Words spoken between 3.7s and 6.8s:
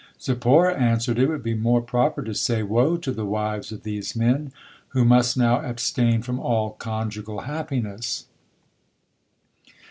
of these men who must now abstain from all